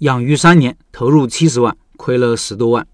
[0.00, 2.86] 养鱼三年，投入七十万，亏了十多万。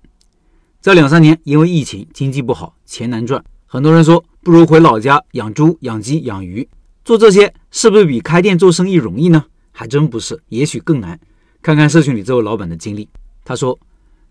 [0.83, 3.44] 这两三年因为疫情，经济不好，钱难赚。
[3.65, 6.69] 很多人说，不如回老家养猪、养鸡、养鱼，
[7.04, 9.45] 做这些是不是比开店做生意容易呢？
[9.71, 11.16] 还真不是，也许更难。
[11.62, 13.09] 看看社群里这位老板的经历，
[13.45, 13.79] 他说，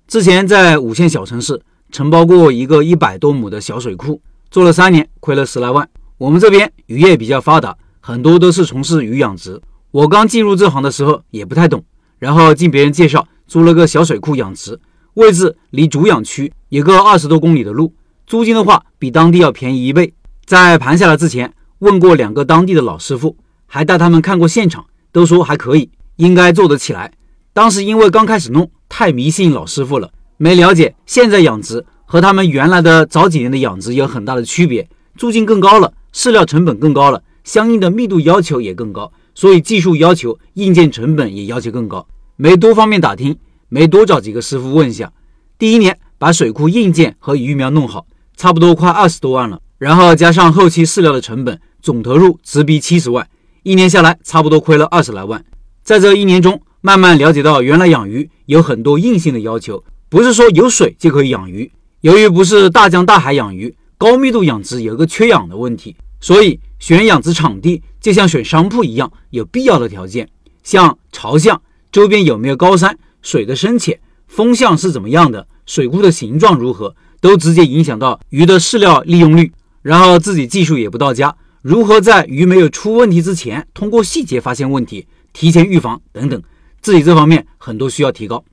[0.05, 1.61] 之前在五线小城市
[1.93, 4.19] 承包过一个一百多亩的小水库，
[4.51, 5.89] 做了三年，亏了十来万。
[6.17, 9.61] 我们这边渔业比较发达，很多都是从事鱼养殖。
[9.91, 11.81] 我刚进入这行的时候也不太懂。
[12.19, 14.79] 然后经别人介绍租了个小水库养殖，
[15.15, 17.93] 位置离主养区有个二十多公里的路，
[18.25, 20.13] 租金的话比当地要便宜一倍。
[20.45, 27.11] 在盘下来之前，问过两个当地的老师傅，还带他们看过现场，都说还可以，应该做得起来。
[27.53, 34.87] 当时因为刚开始弄，太迷信老师傅了，没了解现在养殖和他们原来的早几年的养殖有很大的区别，
[35.17, 39.11] 租金更高了，饲料成本更高了，相应的密度要求也更高。
[39.35, 42.07] 所以技术要求、硬件成本也要求更高，
[42.37, 45.11] 没多方面打听，没多找几个师傅问一下。
[45.59, 53.27] 第一年把水库硬件和鱼苗弄好，差不多快二十多万了，然后加上后期饲料的成本，总投入直逼七十万。
[53.63, 55.43] 一年下来，差不多亏了二十来万。
[55.83, 61.69] 在这一年中，慢慢了解到，原来养鱼有很多硬性的要求，不是说有水就可以养鱼。
[61.99, 66.57] 由于不是大江大海养鱼，高密度养殖有个缺氧的问题，所以。
[66.77, 70.29] 选养殖场地就像选商铺一样，有必要的条件，
[70.61, 71.59] 像朝向、
[71.91, 79.51] 周边有没有高山、水的深浅、风向是怎么样的、水库的形状如何，都直接影响到鱼的饲料利用率。
[79.81, 86.39] 然后自己技术也不到家，如何在鱼没有出问题之前，通过细节发现问题，提前预防等等，
[86.83, 88.45] 自己这方面很多需要提高。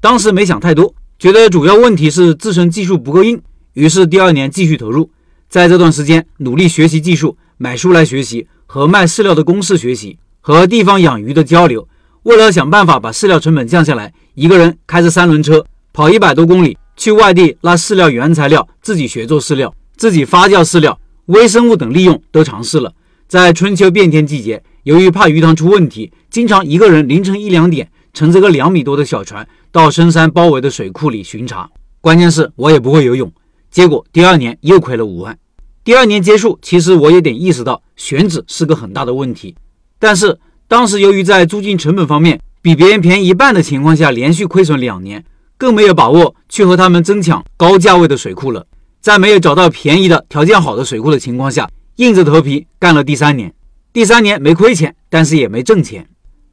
[0.00, 3.42] 当时没想太多，觉得主要问题是自身技术不够硬，
[3.74, 5.10] 于是第二年继续投入，
[5.50, 7.36] 在这段时间努力学习技术。
[7.56, 11.86] 买书来学习，和卖饲料的公司学习，和地方养鱼的交流。
[12.24, 22.92] 为了想办法把饲料成本降下来，一个人开着三轮车跑一百多公里去外地拉饲料原材料，自己学做饲料，自己发酵饲料、微生物等利用都尝试了。
[23.28, 31.70] 在春秋变天季节，由于怕鱼塘出问题，经常一个人凌晨一两点乘着个两米多的小船到深山包围的水库里巡查。
[32.00, 33.32] 关键是我也不会游泳，
[33.70, 35.38] 结果第二年又亏了五万。
[35.84, 39.54] 第二年结束，其实我有点意识到选址是个很大的问题，
[39.98, 45.22] 但是当时由于在租金成本方面比别人便宜一半的情况下，连续亏损两年，
[45.58, 48.66] 更没有把握去和他们争抢高价位的水库了。
[49.02, 53.52] 在没有找到便宜的条件好的水库的情况下，硬着头皮干了第三年。
[53.92, 56.08] 第三年没亏钱，但是也没挣钱。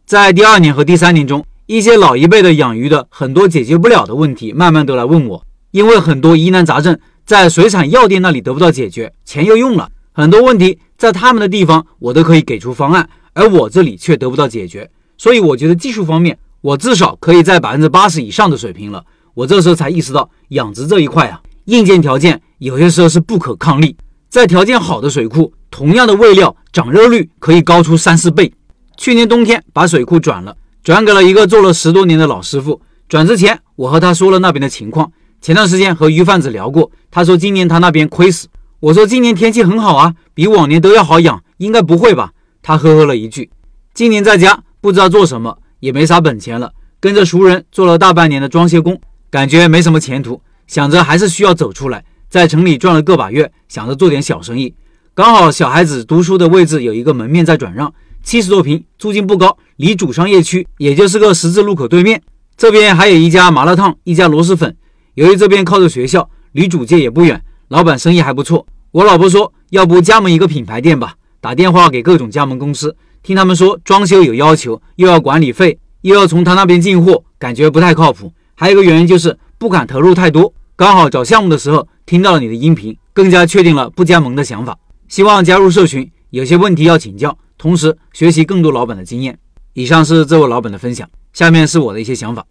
[0.06, 7.00] 在第二年和第三年中，一些老一辈的养鱼的很多解决不了的问题，慢慢都来问我，因为很多疑难杂症。
[7.26, 14.90] 在水产药店那里得不到解决，钱又用了很多问题，在他们的地方我都可以给出方案，而我这里却得不到解决。
[15.18, 19.04] 所以我觉得技术方面，我至少可以在百分之八十以上的水平了。
[19.34, 23.96] 我这时候才意识到，养殖这一块啊，硬件条件有些时候是不可抗力。
[24.30, 28.52] 在条件好的水库，同样的喂料，长肉率可以高出三四倍。
[28.98, 32.82] 去年冬天把水库转了，转给了一个做了十多年的老师傅。
[33.08, 35.12] 转之前，我和他说了那边的情况。
[35.42, 38.48] 前段时间和鱼贩子聊过，他说今年他那边亏死。
[38.80, 42.32] 我说今年天气很好啊，比往年都要好养，应该不会吧？
[42.62, 43.50] 他呵呵了一句。
[43.96, 49.02] 今年在家不知道做什么，也没啥本钱了，跟着熟人做了大半年的装修工，
[49.32, 52.06] 感觉没什么前途，想着还是需要走出来。
[52.30, 54.76] 在城里转了个把月，想着做点小生意。
[55.16, 57.92] 刚好小孩子读书的位置有一个门面在转让，
[58.24, 62.22] 七十多平，租金不高，离主商业区也就是个十字路口对面。
[62.56, 64.76] 这边还有一家麻辣烫，一家螺蛳粉。
[65.16, 68.66] 由于这边靠着学校，离主街也不远，老板生意还不错。
[68.92, 71.16] 我老婆说，要不加盟一个品牌店吧？
[71.42, 78.32] 打电话给各种加盟公司，听他们说装修有要求，又要管理费，又要从他那边进货，感觉不太靠谱。
[78.56, 80.54] 还有一个原因就是不敢投入太多。
[80.78, 84.78] 刚好找项目的时候听到了你的音频，更加确定了不加盟的想法。
[85.10, 89.38] 希望加入社群，有些问题要请教，同时学习更多老板的经验。
[89.74, 92.46] 以上是这位老板的分享，下面是我的一些想法。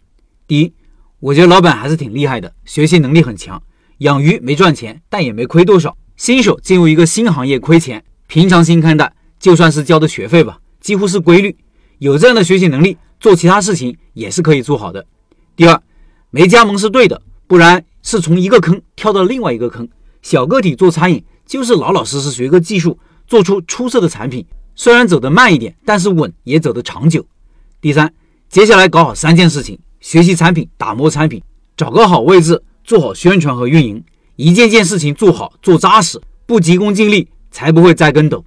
[0.47, 0.73] 第一。
[1.21, 3.61] 我觉得老板还是挺厉害的，学习能力很强。
[3.99, 5.95] 养鱼没赚钱，但也没亏多少。
[6.17, 11.55] 新手进入一个新行业亏钱，平常心看待，就算是交的学费吧，几乎是规律。
[11.99, 15.05] 有这样的学习能力，做其他事情也是可以做好的。
[15.55, 15.79] 第二，
[16.31, 19.87] 没加盟是对的，不然是从一个坑跳到另外一个坑。
[20.23, 22.97] 小个体做餐饮，就是老老实实学个技术，
[23.27, 24.43] 做出出色的产品，
[24.73, 27.23] 虽然走得慢一点，但是稳也走得长久。
[27.79, 28.11] 第三，
[28.49, 29.77] 接下来搞好三件事情。
[30.01, 31.41] 学习产品，打磨产品，
[31.77, 34.03] 找个好位置，做好宣传和运营，
[34.35, 38.43] 一件件事情做好做扎实，不急功近利，才不会栽跟斗。